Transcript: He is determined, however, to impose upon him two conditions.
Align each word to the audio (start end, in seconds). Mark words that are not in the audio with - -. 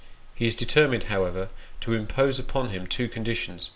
He 0.33 0.47
is 0.47 0.55
determined, 0.55 1.03
however, 1.13 1.49
to 1.81 1.93
impose 1.93 2.39
upon 2.39 2.69
him 2.69 2.87
two 2.87 3.07
conditions. 3.07 3.69